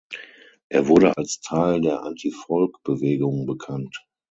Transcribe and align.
Er 0.69 0.87
wurde 0.87 1.15
als 1.15 1.41
Teil 1.41 1.79
der 1.79 2.01
Anti-Folk-Bewegung 2.01 3.45
bekannt. 3.45 4.03